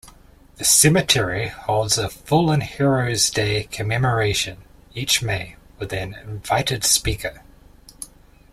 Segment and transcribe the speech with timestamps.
[0.55, 4.57] The cemetery holds a "Fallen Heroes Day" commemoration
[4.95, 7.43] each May with an invited speaker.